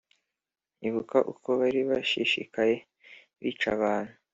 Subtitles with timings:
[0.87, 2.75] ibuka uko bari bashishikaye
[3.43, 4.13] bica abantu